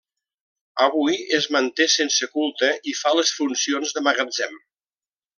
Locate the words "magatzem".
4.09-4.57